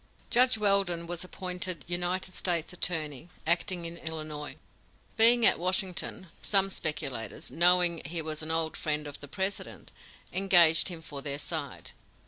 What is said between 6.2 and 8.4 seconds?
some speculators, knowing he